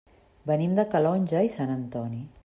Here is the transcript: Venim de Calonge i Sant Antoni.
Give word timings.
Venim 0.51 0.71
de 0.79 0.85
Calonge 0.93 1.43
i 1.49 1.51
Sant 1.57 1.75
Antoni. 1.75 2.23